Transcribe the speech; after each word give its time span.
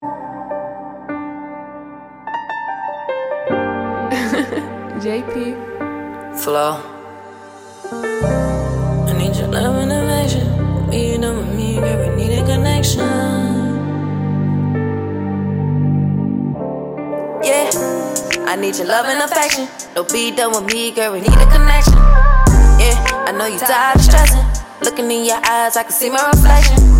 JP. 5.00 5.56
Flow. 6.38 6.80
I 9.06 9.12
need 9.18 9.36
your 9.36 9.48
love 9.48 9.76
and 9.76 9.92
affection. 9.92 10.88
Me, 10.88 11.12
you 11.12 11.18
know 11.18 11.42
me, 11.42 11.74
girl, 11.76 12.08
we 12.08 12.16
need 12.16 12.38
a 12.38 12.44
connection. 12.46 13.00
Yeah, 17.44 17.70
I 18.46 18.56
need 18.56 18.76
your 18.76 18.86
love 18.86 19.04
and 19.06 19.22
affection. 19.22 19.68
Don't 19.94 20.10
be 20.10 20.30
done 20.34 20.52
with 20.52 20.64
me, 20.72 20.92
girl, 20.92 21.12
we 21.12 21.20
need 21.20 21.28
a 21.28 21.46
connection. 21.50 21.92
Yeah, 22.80 22.96
I 23.26 23.32
know 23.36 23.44
you 23.46 23.58
tired 23.58 23.96
of 23.96 24.02
stressing. 24.02 24.46
Looking 24.82 25.10
in 25.10 25.26
your 25.26 25.40
eyes, 25.44 25.76
I 25.76 25.82
can 25.82 25.92
see 25.92 26.08
my 26.08 26.26
reflection. 26.30 26.99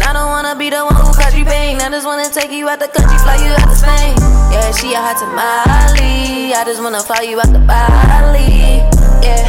And 0.00 0.08
I 0.08 0.12
don't 0.16 0.32
wanna 0.32 0.56
be 0.56 0.70
the 0.70 0.80
one 0.80 0.96
who 0.96 1.12
cause 1.12 1.36
you 1.36 1.44
pain. 1.44 1.76
I 1.76 1.90
just 1.90 2.06
wanna 2.06 2.24
take 2.30 2.50
you 2.50 2.68
out 2.68 2.80
the 2.80 2.88
country, 2.88 3.18
fly 3.20 3.36
you 3.36 3.52
out 3.52 3.68
to 3.68 3.76
Spain. 3.76 4.16
Yeah, 4.48 4.72
she 4.72 4.94
a 4.94 4.96
hot 4.96 5.20
tamale. 5.20 6.54
I 6.56 6.64
just 6.64 6.80
wanna 6.80 7.00
fly 7.04 7.20
you 7.28 7.36
out 7.36 7.52
to 7.52 7.60
Bali. 7.60 8.80
Yeah, 9.20 9.44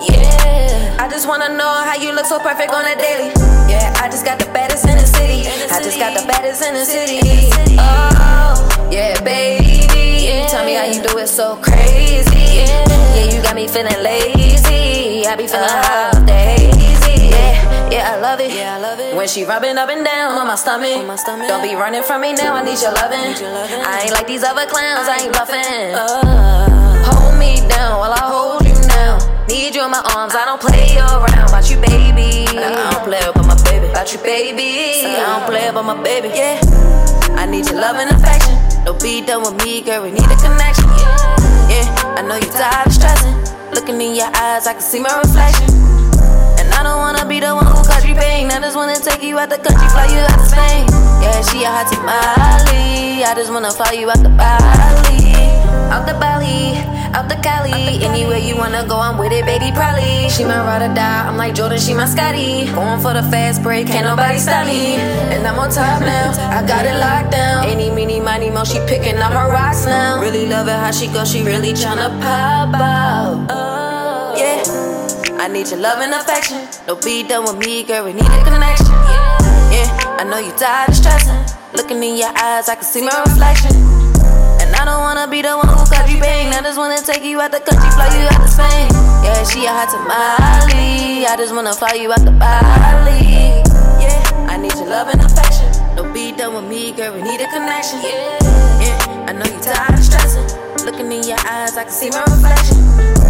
yeah. 0.00 0.96
I 0.98 1.06
just 1.10 1.28
wanna 1.28 1.52
know 1.52 1.68
how 1.84 1.96
you 2.00 2.14
look 2.14 2.24
so 2.24 2.40
perfect 2.40 2.72
on 2.72 2.80
a 2.86 2.96
daily. 2.96 3.28
Yeah, 3.68 3.92
I 4.00 4.08
just 4.08 4.24
got 4.24 4.38
the 4.38 4.48
baddest 4.56 4.88
in 4.88 4.96
the 4.96 5.04
city. 5.04 5.44
I 5.68 5.82
just 5.84 5.98
got 5.98 6.16
the 6.16 6.26
baddest 6.26 6.64
in 6.64 6.72
the 6.72 6.86
city. 6.88 7.20
Oh, 7.76 8.88
yeah, 8.90 9.20
baby. 9.20 10.48
Tell 10.48 10.64
me 10.64 10.80
how 10.80 10.86
you 10.88 11.02
do 11.04 11.18
it 11.18 11.28
so 11.28 11.56
crazy. 11.60 12.64
Yeah, 12.64 13.36
you 13.36 13.42
got 13.42 13.54
me 13.54 13.68
feeling 13.68 14.00
lazy. 14.02 15.26
I 15.26 15.36
be 15.36 15.46
feeling 15.46 15.68
uh-huh. 15.68 16.16
hot 16.16 16.26
When 19.16 19.26
she 19.28 19.44
rubbing 19.44 19.76
up 19.78 19.88
and 19.88 20.04
down 20.04 20.38
on 20.38 20.46
my 20.46 20.54
stomach. 20.54 20.96
On 20.96 21.06
my 21.06 21.16
stomach. 21.16 21.48
Don't 21.48 21.62
be 21.62 21.74
running 21.74 22.02
from 22.02 22.20
me 22.20 22.34
now. 22.34 22.54
I 22.54 22.62
need 22.62 22.80
your 22.80 22.92
loving. 22.92 23.18
I 23.18 24.02
ain't 24.04 24.12
like 24.12 24.26
these 24.26 24.44
other 24.44 24.66
clowns. 24.66 25.08
I 25.08 25.18
ain't 25.22 25.32
bluffing. 25.32 25.94
Uh. 25.94 27.04
Hold 27.10 27.38
me 27.38 27.56
down 27.68 27.98
while 28.00 28.12
I 28.12 28.20
hold 28.22 28.64
you 28.66 28.74
now. 28.88 29.18
Need 29.48 29.74
you 29.74 29.84
in 29.84 29.90
my 29.90 30.02
arms. 30.14 30.34
I 30.34 30.44
don't 30.44 30.60
play 30.60 30.96
around. 30.98 31.48
About 31.48 31.70
you, 31.70 31.76
baby. 31.80 32.46
I 32.58 32.92
don't 32.92 33.04
play 33.04 33.20
about 33.20 33.46
my 33.46 33.56
baby. 33.64 33.86
About 33.88 34.12
you, 34.12 34.18
baby. 34.20 35.06
I 35.06 35.38
don't 35.38 35.46
play 35.48 35.68
about 35.68 35.84
my 35.84 36.00
baby. 36.02 36.28
Yeah. 36.34 36.60
I 37.36 37.46
need 37.46 37.66
your 37.66 37.80
love 37.80 37.96
and 37.96 38.10
affection. 38.10 38.54
Don't 38.84 39.00
be 39.02 39.20
done 39.20 39.42
with 39.42 39.56
me, 39.64 39.80
girl. 39.80 40.02
We 40.02 40.10
need 40.10 40.26
a 40.26 40.36
connection. 40.36 40.88
Yeah, 41.68 41.84
I 42.16 42.22
know 42.22 42.36
you're 42.36 42.52
tired 42.52 42.86
of 42.86 42.92
stressing. 42.92 43.36
Looking 43.74 44.00
in 44.00 44.16
your 44.16 44.30
eyes, 44.34 44.66
I 44.66 44.72
can 44.72 44.82
see 44.82 45.00
my 45.00 45.12
reflection. 45.18 45.68
And 46.58 46.68
I 46.74 46.82
don't 46.82 46.98
wanna 46.98 47.24
be 47.28 47.38
the 47.40 47.54
one 47.54 47.66
who 47.66 47.78
cause 47.84 48.04
you 48.04 48.14
pain. 48.14 48.27
I 48.78 48.94
just 48.94 49.02
wanna 49.02 49.10
take 49.10 49.26
you 49.26 49.38
out 49.40 49.50
the 49.50 49.58
country, 49.58 49.88
fly 49.88 50.06
you 50.06 50.22
out 50.22 50.38
to 50.38 50.46
Spain. 50.46 50.86
Yeah, 51.18 51.42
she 51.50 51.64
a 51.64 51.68
hot 51.68 51.90
tamale. 51.90 53.24
I 53.24 53.34
just 53.34 53.50
wanna 53.50 53.72
fly 53.72 53.90
you 53.90 54.08
out 54.08 54.22
to 54.22 54.30
Bali. 54.30 55.34
Out 55.90 56.06
the 56.06 56.14
Bali, 56.14 56.78
out 57.10 57.28
the 57.28 57.34
Cali. 57.42 57.98
Anywhere 58.06 58.38
you 58.38 58.54
wanna 58.56 58.86
go, 58.86 59.00
I'm 59.00 59.18
with 59.18 59.32
it, 59.32 59.44
baby, 59.44 59.74
probably. 59.74 60.30
She 60.30 60.44
my 60.44 60.62
ride 60.62 60.88
or 60.88 60.94
die, 60.94 61.26
I'm 61.26 61.36
like 61.36 61.56
Jordan, 61.56 61.80
she 61.80 61.92
my 61.92 62.06
Scotty. 62.06 62.70
Going 62.70 63.00
for 63.00 63.14
the 63.14 63.24
fast 63.34 63.64
break, 63.64 63.88
can't 63.88 64.06
nobody 64.06 64.38
stop 64.38 64.64
me. 64.64 64.94
And 65.34 65.44
I'm 65.44 65.58
on 65.58 65.70
top 65.70 66.00
now, 66.00 66.30
I 66.54 66.62
got 66.64 66.86
it 66.86 66.94
locked 67.00 67.32
down. 67.32 67.66
Any, 67.66 67.90
meeny, 67.90 68.20
miny, 68.20 68.48
mo, 68.48 68.62
she 68.62 68.78
picking 68.86 69.18
up 69.18 69.32
her 69.32 69.50
rocks 69.50 69.86
now. 69.86 70.20
Really 70.20 70.46
love 70.46 70.68
it 70.68 70.78
how 70.78 70.92
she 70.92 71.08
go, 71.08 71.24
she 71.24 71.42
really 71.42 71.72
tryna 71.72 72.14
pop 72.22 72.72
out. 72.78 72.97
Yeah. 75.48 75.54
I 75.54 75.56
need 75.56 75.70
your 75.70 75.80
love 75.80 76.00
and 76.00 76.12
affection. 76.12 76.68
Don't 76.86 77.02
be 77.02 77.22
done 77.22 77.44
with 77.44 77.58
me, 77.64 77.82
girl. 77.82 78.04
We 78.04 78.12
need 78.12 78.20
a 78.20 78.44
connection. 78.44 78.92
Yeah, 79.72 79.88
I 80.20 80.24
know 80.24 80.38
you 80.38 80.52
tired 80.52 80.90
of 80.90 80.96
stressing. 80.96 81.40
Looking 81.74 82.02
in 82.02 82.16
your 82.16 82.28
eyes, 82.36 82.68
I 82.68 82.74
can 82.74 82.84
see 82.84 83.00
my 83.00 83.16
reflection. 83.24 83.72
And 84.60 84.74
I 84.76 84.84
don't 84.84 85.00
wanna 85.00 85.26
be 85.28 85.42
the 85.42 85.56
one 85.56 85.68
who 85.68 85.84
cause 85.88 86.10
you 86.10 86.20
pain. 86.20 86.52
I 86.52 86.60
just 86.60 86.76
wanna 86.78 87.00
take 87.00 87.24
you 87.24 87.40
out 87.40 87.52
the 87.52 87.60
country, 87.60 87.90
fly 87.96 88.08
you 88.12 88.28
out 88.28 88.40
to 88.44 88.48
Spain. 88.48 88.92
Yeah, 89.24 89.42
she 89.44 89.64
a 89.64 89.72
hot 89.72 89.88
tamale. 89.88 91.24
I 91.26 91.36
just 91.36 91.54
wanna 91.54 91.72
fly 91.72 91.94
you 91.94 92.12
out 92.12 92.24
to 92.24 92.32
Bali. 92.32 93.64
Yeah, 94.00 94.48
I 94.52 94.56
need 94.56 94.74
your 94.74 94.88
love 94.88 95.08
and 95.08 95.20
affection. 95.20 95.68
Don't 95.96 96.12
be 96.12 96.32
done 96.32 96.54
with 96.54 96.68
me, 96.68 96.92
girl. 96.92 97.14
We 97.14 97.22
need 97.22 97.40
a 97.40 97.48
connection. 97.48 98.00
Yeah, 98.02 99.26
I 99.28 99.32
know 99.32 99.48
you 99.48 99.60
tired 99.60 99.96
of 99.96 100.04
stressing. 100.04 100.44
Looking 100.84 101.10
in 101.12 101.24
your 101.24 101.40
eyes, 101.48 101.76
I 101.76 101.84
can 101.84 101.92
see 101.92 102.10
my 102.10 102.24
reflection. 102.24 103.27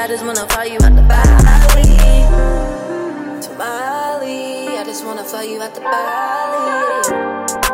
I 0.00 0.06
just 0.06 0.24
wanna 0.24 0.46
fly 0.48 0.64
you 0.64 0.78
out 0.82 0.96
the 0.96 1.02
valley. 1.02 1.82
to 3.42 3.50
Bali. 3.58 4.78
I 4.78 4.82
just 4.82 5.04
wanna 5.04 5.22
fly 5.22 5.42
you 5.42 5.60
out 5.60 5.74
to 5.74 5.80
Bali. 5.82 7.69